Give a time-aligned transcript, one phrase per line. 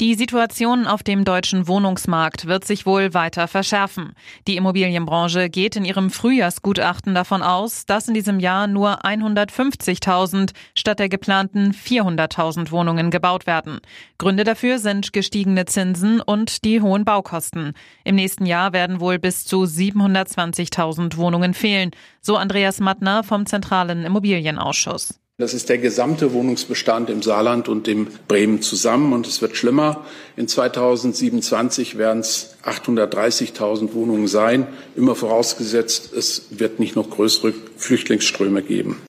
[0.00, 4.14] Die Situation auf dem deutschen Wohnungsmarkt wird sich wohl weiter verschärfen.
[4.48, 10.98] Die Immobilienbranche geht in ihrem Frühjahrsgutachten davon aus, dass in diesem Jahr nur 150.000 statt
[10.98, 13.78] der geplanten 400.000 Wohnungen gebaut werden.
[14.18, 17.72] Gründe dafür sind gestiegene Zinsen und die hohen Baukosten.
[18.02, 24.04] Im nächsten Jahr werden wohl bis zu 720.000 Wohnungen fehlen, so Andreas Mattner vom Zentralen
[24.04, 25.20] Immobilienausschuss.
[25.36, 29.12] Das ist der gesamte Wohnungsbestand im Saarland und im Bremen zusammen.
[29.12, 30.04] Und es wird schlimmer.
[30.36, 34.68] In 2027 werden es 830.000 Wohnungen sein.
[34.94, 39.02] Immer vorausgesetzt, es wird nicht noch größere Flüchtlingsströme geben.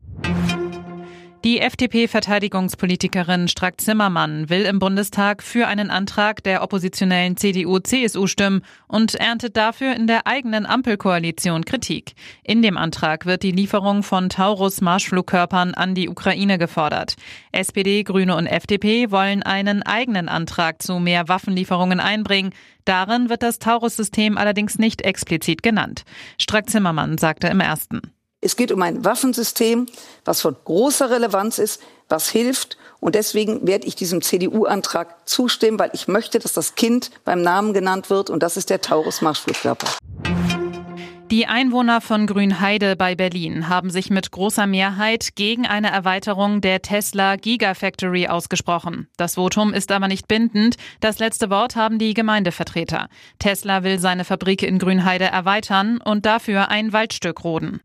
[1.56, 9.56] Die FDP-Verteidigungspolitikerin Strack-Zimmermann will im Bundestag für einen Antrag der oppositionellen CDU-CSU stimmen und erntet
[9.56, 12.16] dafür in der eigenen Ampelkoalition Kritik.
[12.44, 17.16] In dem Antrag wird die Lieferung von Taurus-Marschflugkörpern an die Ukraine gefordert.
[17.54, 22.52] SPD, Grüne und FDP wollen einen eigenen Antrag zu mehr Waffenlieferungen einbringen.
[22.84, 26.04] Darin wird das Taurus-System allerdings nicht explizit genannt.
[26.38, 28.02] Strack-Zimmermann sagte im ersten.
[28.46, 29.88] Es geht um ein Waffensystem,
[30.24, 32.78] was von großer Relevanz ist, was hilft.
[33.00, 37.74] Und deswegen werde ich diesem CDU-Antrag zustimmen, weil ich möchte, dass das Kind beim Namen
[37.74, 38.30] genannt wird.
[38.30, 39.88] Und das ist der Taurus-Marschflugkörper.
[41.32, 46.84] Die Einwohner von Grünheide bei Berlin haben sich mit großer Mehrheit gegen eine Erweiterung der
[46.84, 49.08] Tesla Gigafactory ausgesprochen.
[49.18, 50.76] Das Votum ist aber nicht bindend.
[51.00, 53.10] Das letzte Wort haben die Gemeindevertreter.
[53.40, 57.82] Tesla will seine Fabrik in Grünheide erweitern und dafür ein Waldstück roden.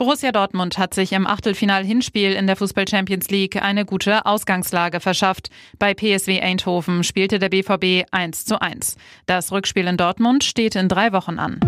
[0.00, 5.50] Borussia Dortmund hat sich im Achtelfinal-Hinspiel in der Fußball Champions League eine gute Ausgangslage verschafft.
[5.78, 8.96] Bei PSW Eindhoven spielte der BVB 1 zu 1.
[9.26, 11.60] Das Rückspiel in Dortmund steht in drei Wochen an.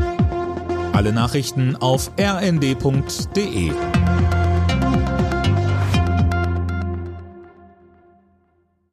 [0.95, 3.73] Alle Nachrichten auf rnd.de